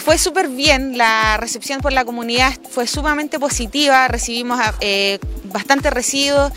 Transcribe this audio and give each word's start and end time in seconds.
fue 0.00 0.18
súper 0.18 0.48
bien, 0.48 0.98
la 0.98 1.36
recepción 1.36 1.80
por 1.80 1.92
la 1.92 2.04
comunidad 2.04 2.52
fue 2.70 2.86
sumamente 2.86 3.38
positiva, 3.38 4.08
recibimos 4.08 4.60
eh, 4.80 5.18
bastante 5.44 5.90
residuos, 5.90 6.52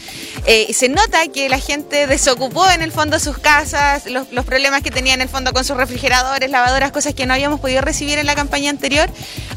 eh, 0.46 0.74
se 0.74 0.90
nota 0.90 1.28
que 1.28 1.50
la 1.50 1.60
gente 1.60 2.08
desocupó 2.08 2.70
en 2.70 2.82
el 2.82 2.92
fondo 2.92 3.20
sus 3.20 3.38
casas, 3.38 4.06
los, 4.06 4.28
problemas 4.46 4.82
que 4.82 4.92
tenía 4.92 5.14
en 5.14 5.22
el 5.22 5.30
fondo 5.30 5.54
con 5.54 5.64
sus 5.64 5.78
refrigeradores, 5.78 6.50
lavadoras, 6.50 6.92
cosas 6.92 7.14
que 7.14 7.26
no 7.26 7.34
habíamos 7.34 7.60
podido 7.60 7.82
recibir 7.82 8.18
en 8.18 8.26
la 8.26 8.36
campaña 8.36 8.70
anterior, 8.70 9.10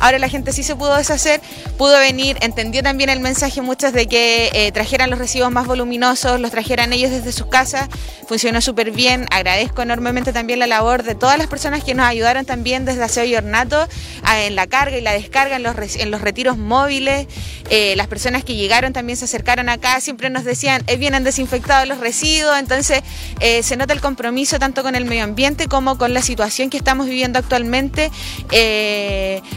ahora 0.02 0.18
la 0.18 0.28
gente 0.28 0.52
sí 0.52 0.62
se 0.64 0.74
pudo 0.74 0.96
deshacer, 0.96 1.40
pudo 1.78 1.98
venir, 1.98 2.36
entendió 2.42 2.82
también 2.82 3.08
el 3.08 3.20
mensaje 3.20 3.62
muchos 3.62 3.92
de 3.92 4.06
que 4.06 4.50
eh, 4.52 4.72
trajeran 4.72 5.08
los 5.10 5.18
residuos 5.18 5.52
más 5.52 5.66
voluminosos, 5.66 6.40
los 6.40 6.50
trajeran 6.50 6.92
ellos 6.92 7.12
desde 7.12 7.30
sus 7.30 7.46
casas, 7.46 7.88
funcionó 8.26 8.60
súper 8.60 8.90
bien, 8.90 9.26
agradezco 9.30 9.82
enormemente 9.82 10.32
también 10.32 10.58
la 10.58 10.66
labor 10.66 11.04
de 11.04 11.14
todas 11.14 11.38
las 11.38 11.46
personas 11.46 11.84
que 11.84 11.94
nos 11.94 12.06
ayudaron 12.06 12.44
también 12.44 12.84
desde 12.84 13.04
Aseo 13.04 13.24
y 13.24 13.36
Ornato 13.36 13.88
en 14.36 14.56
la 14.56 14.66
carga 14.66 14.98
y 14.98 15.00
la 15.00 15.12
descarga, 15.12 15.56
en 15.56 15.62
los, 15.62 15.96
en 15.96 16.10
los 16.10 16.20
retiros 16.20 16.58
móviles, 16.58 17.28
eh, 17.70 17.94
las 17.96 18.06
personas 18.06 18.44
que 18.44 18.54
llegaron 18.54 18.92
también 18.92 19.16
se 19.16 19.26
acercaron 19.26 19.68
acá, 19.68 20.00
siempre 20.00 20.30
nos 20.30 20.44
decían, 20.44 20.82
eh, 20.88 20.96
vienen 20.96 21.24
desinfectados 21.24 21.86
los 21.88 21.98
residuos, 21.98 22.58
entonces 22.58 23.02
eh, 23.40 23.62
se 23.62 23.76
nota 23.76 23.92
el 23.92 24.00
compromiso 24.00 24.58
tanto 24.58 24.82
con 24.82 24.94
el 24.94 25.04
medio 25.04 25.24
ambiente 25.24 25.68
como 25.68 25.96
con 25.96 26.12
la 26.12 26.22
situación 26.22 26.70
que 26.70 26.76
estamos 26.76 27.06
viviendo 27.06 27.38
actualmente, 27.38 28.10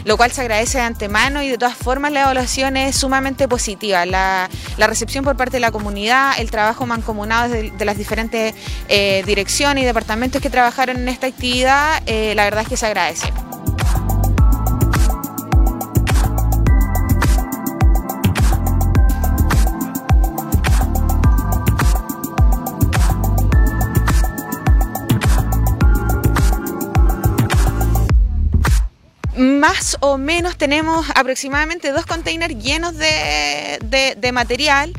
lo 0.04 0.16
cual 0.16 0.30
se 0.36 0.42
agradece 0.42 0.78
de 0.78 0.84
antemano 0.84 1.42
y 1.42 1.48
de 1.48 1.58
todas 1.58 1.76
formas 1.76 2.12
la 2.12 2.22
evaluación 2.22 2.76
es 2.76 2.96
sumamente 2.96 3.48
positiva. 3.48 4.04
La, 4.06 4.48
recepción 4.78 5.24
por 5.24 5.36
parte 5.36 5.56
de 5.56 5.60
la 5.60 5.72
comunidad, 5.72 6.38
el 6.38 6.50
trabajo 6.50 6.86
mancomunado 6.86 7.48
de, 7.48 7.70
de 7.70 7.84
las 7.84 7.98
diferentes 7.98 8.54
direcciones 9.26 9.82
y 9.82 9.86
departamentos 9.86 10.40
que 10.40 10.50
trabajaron 10.50 10.98
en 10.98 11.08
esta 11.08 11.26
actividad, 11.26 12.02
la 12.06 12.44
verdad 12.44 12.62
es 12.62 12.68
que 12.68 12.76
se 12.76 12.86
agradece. 12.86 13.45
Más 29.36 29.96
o 30.00 30.18
menos 30.18 30.56
tenemos 30.56 31.06
aproximadamente 31.14 31.92
dos 31.92 32.06
containers 32.06 32.56
llenos 32.58 32.94
de, 32.96 34.30
material. 34.32 34.92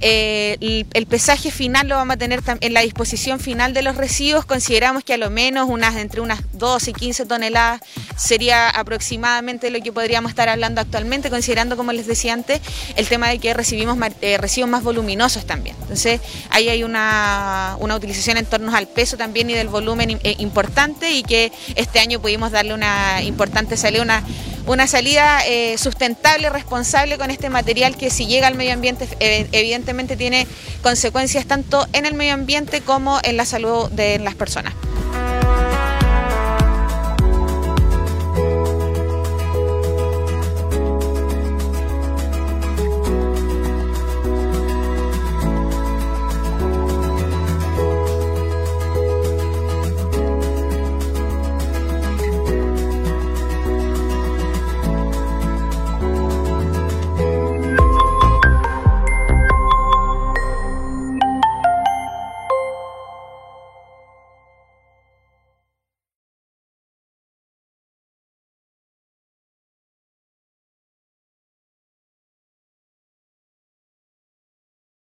Eh, 0.00 0.84
el, 0.92 1.06
pesaje 1.06 1.50
final 1.50 1.88
lo 1.88 1.96
vamos 1.96 2.14
a 2.14 2.16
tener 2.16 2.40
en 2.60 2.74
la 2.74 2.80
disposición 2.80 3.40
final 3.40 3.72
de 3.74 3.82
los 3.82 3.96
residuos. 3.96 4.44
Consideramos 4.44 5.04
que 5.04 5.14
a 5.14 5.16
lo 5.16 5.30
menos 5.30 5.68
unas 5.68 5.96
entre 5.96 6.20
unas 6.20 6.40
12 6.52 6.90
y 6.90 6.94
15 6.94 7.26
toneladas 7.26 7.80
sería 8.16 8.68
aproximadamente 8.70 9.70
lo 9.70 9.80
que 9.80 9.92
podríamos 9.92 10.30
estar 10.30 10.48
hablando 10.48 10.80
actualmente, 10.80 11.30
considerando, 11.30 11.76
como 11.76 11.92
les 11.92 12.06
decía 12.06 12.32
antes, 12.32 12.60
el 12.96 13.08
tema 13.08 13.28
de 13.28 13.38
que 13.38 13.54
recibimos 13.54 13.98
eh, 14.20 14.38
residuos 14.38 14.70
más 14.70 14.82
voluminosos 14.82 15.46
también. 15.46 15.76
Entonces, 15.82 16.20
ahí 16.50 16.68
hay 16.68 16.82
una, 16.82 17.76
utilización 17.80 18.38
en 18.38 18.46
torno 18.46 18.74
al 18.74 18.88
peso 18.88 19.16
también 19.16 19.48
y 19.50 19.54
del 19.54 19.68
volumen 19.68 20.18
eh, 20.22 20.34
importante 20.38 21.12
y 21.12 21.22
que 21.22 21.52
este 21.76 22.00
año 22.00 22.20
pudimos 22.20 22.50
darle 22.50 22.74
una 22.74 23.22
importante 23.22 23.76
salida, 23.76 24.02
una, 24.02 24.24
una 24.66 24.86
salida 24.86 25.40
eh, 25.46 25.76
sustentable, 25.78 26.50
responsable 26.50 27.18
con 27.18 27.30
este 27.30 27.50
material 27.50 27.96
que 27.96 28.10
si 28.10 28.26
llega 28.26 28.46
al 28.46 28.54
medio 28.54 28.72
ambiente 28.72 29.08
evidentemente 29.52 30.16
tiene 30.16 30.46
consecuencias 30.82 31.46
tanto 31.46 31.86
en 31.92 32.06
el 32.06 32.14
medio 32.14 32.34
ambiente 32.34 32.80
como 32.80 33.18
en 33.22 33.36
la 33.36 33.44
salud 33.44 33.90
de 33.90 34.18
las 34.18 34.34
personas. 34.34 34.74